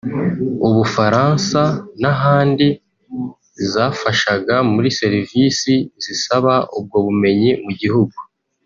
Ubufaransa 0.67 1.61
n’ahandi 2.01 2.67
zafashaga 3.71 4.55
muri 4.71 4.89
serevisi 4.99 5.73
zisaba 6.03 6.53
ubwo 6.77 6.97
bumenyi 7.05 7.51
mu 7.65 7.71
gihugu 7.81 8.17